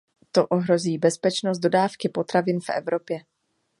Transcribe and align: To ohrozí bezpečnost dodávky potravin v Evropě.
To 0.31 0.47
ohrozí 0.47 0.97
bezpečnost 0.97 1.59
dodávky 1.59 2.09
potravin 2.09 2.59
v 2.59 2.69
Evropě. 2.69 3.21